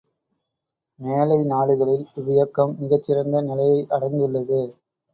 [0.99, 4.61] மேலை நாடுகளில் இவ்வியக்கம் மிகச் சிறந்த நிலையை அடைந்துள்ளது.